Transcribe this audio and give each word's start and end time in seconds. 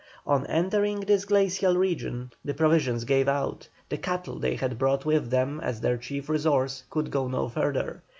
On 0.25 0.47
entering 0.47 1.01
this 1.01 1.25
glacial 1.25 1.75
region 1.77 2.31
the 2.43 2.55
provisions 2.55 3.03
gave 3.03 3.27
out, 3.27 3.67
the 3.89 3.99
cattle 3.99 4.39
they 4.39 4.55
had 4.55 4.79
brought 4.79 5.05
with 5.05 5.29
them 5.29 5.59
as 5.59 5.81
their 5.81 5.97
chief 5.99 6.27
resource 6.27 6.81
could 6.89 7.11
go 7.11 7.27
no 7.27 7.47
further. 7.47 8.01